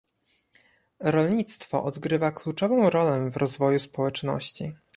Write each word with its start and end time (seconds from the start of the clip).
Rolnictwo 0.99 1.83
odgrywa 1.83 2.31
kluczową 2.31 2.89
rolę 2.89 3.29
w 3.29 3.37
rozwoju 3.37 3.79
społeczności 3.79 4.75